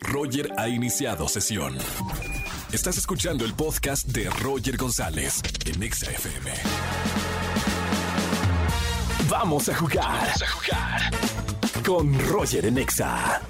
[0.00, 1.76] Roger ha iniciado sesión.
[2.72, 6.52] Estás escuchando el podcast de Roger González en Exa FM.
[9.28, 10.04] Vamos a jugar.
[10.04, 11.00] Vamos a jugar.
[11.84, 13.40] Con Roger en Exa.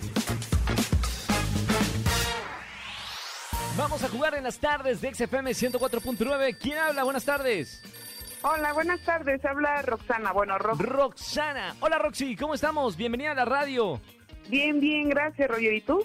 [3.77, 6.57] Vamos a jugar en las tardes de XFM 104.9.
[6.61, 7.05] ¿Quién habla?
[7.05, 7.83] Buenas tardes.
[8.43, 9.45] Hola, buenas tardes.
[9.45, 10.33] Habla Roxana.
[10.33, 10.81] Bueno, Rox.
[10.81, 11.75] Roxana.
[11.81, 12.97] Hola Roxy, ¿cómo estamos?
[12.97, 14.01] Bienvenida a la radio.
[14.49, 15.73] Bien, bien, gracias, Roger.
[15.75, 16.05] ¿Y tú?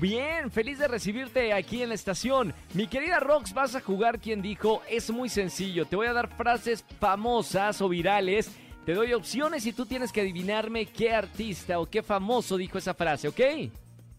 [0.00, 2.54] Bien, feliz de recibirte aquí en la estación.
[2.74, 6.28] Mi querida Rox, vas a jugar quien dijo, es muy sencillo, te voy a dar
[6.36, 8.50] frases famosas o virales,
[8.86, 12.94] te doy opciones y tú tienes que adivinarme qué artista o qué famoso dijo esa
[12.94, 13.40] frase, ¿ok?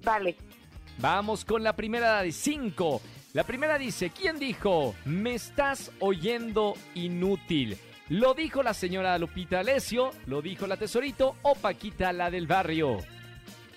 [0.03, 0.35] Vale.
[0.99, 3.01] Vamos con la primera de cinco.
[3.33, 7.77] La primera dice, ¿quién dijo, me estás oyendo inútil?
[8.09, 12.97] ¿Lo dijo la señora Lupita Alessio, lo dijo la Tesorito o Paquita la del barrio?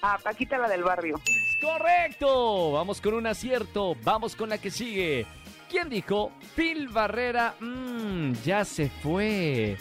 [0.02, 1.20] Ah, Paquita la del barrio.
[1.60, 2.72] Correcto.
[2.72, 3.96] Vamos con un acierto.
[4.02, 5.26] Vamos con la que sigue.
[5.68, 6.32] ¿Quién dijo?
[6.54, 9.76] Phil Barrera, mmm, ya se fue.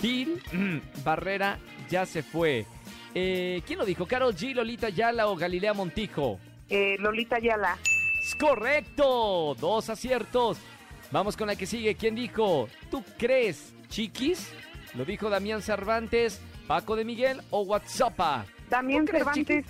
[0.00, 2.66] Phil mm, Barrera ya se fue.
[3.14, 4.06] Eh, ¿Quién lo dijo?
[4.06, 6.38] ¿Carol G, Lolita Yala o Galilea Montijo?
[6.68, 7.78] Eh, Lolita Yala.
[8.22, 9.54] Es correcto.
[9.60, 10.58] Dos aciertos.
[11.10, 11.94] Vamos con la que sigue.
[11.94, 12.68] ¿Quién dijo?
[12.90, 14.52] ¿Tú crees, chiquis?
[14.94, 18.46] ¿Lo dijo Damián Cervantes, Paco de Miguel o WhatsApp?
[18.68, 19.66] Damián ¿Tú crees, Cervantes.